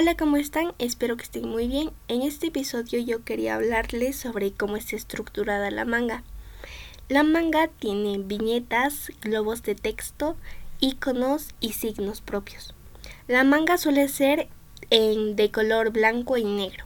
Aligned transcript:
Hola, 0.00 0.16
¿cómo 0.16 0.36
están? 0.36 0.74
Espero 0.78 1.16
que 1.16 1.24
estén 1.24 1.48
muy 1.48 1.66
bien. 1.66 1.90
En 2.06 2.22
este 2.22 2.46
episodio 2.46 3.00
yo 3.00 3.24
quería 3.24 3.56
hablarles 3.56 4.14
sobre 4.14 4.52
cómo 4.52 4.76
está 4.76 4.94
estructurada 4.94 5.72
la 5.72 5.84
manga. 5.84 6.22
La 7.08 7.24
manga 7.24 7.66
tiene 7.66 8.18
viñetas, 8.18 9.10
globos 9.22 9.64
de 9.64 9.74
texto, 9.74 10.36
iconos 10.78 11.48
y 11.58 11.72
signos 11.72 12.20
propios. 12.20 12.74
La 13.26 13.42
manga 13.42 13.76
suele 13.76 14.06
ser 14.06 14.48
de 14.88 15.50
color 15.52 15.90
blanco 15.90 16.36
y 16.36 16.44
negro. 16.44 16.76